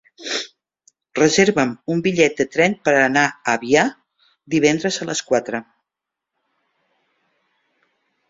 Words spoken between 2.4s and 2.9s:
tren